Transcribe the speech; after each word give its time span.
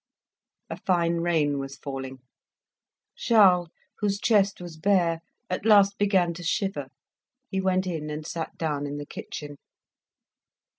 A 0.71 0.77
fine 0.77 1.17
rain 1.17 1.59
was 1.59 1.77
falling: 1.77 2.23
Charles, 3.15 3.69
whose 3.99 4.19
chest 4.19 4.59
was 4.59 4.75
bare, 4.75 5.21
at 5.47 5.63
last 5.63 5.99
began 5.99 6.33
to 6.33 6.43
shiver; 6.43 6.87
he 7.49 7.61
went 7.61 7.85
in 7.85 8.09
and 8.09 8.25
sat 8.25 8.57
down 8.57 8.87
in 8.87 8.97
the 8.97 9.05
kitchen. 9.05 9.57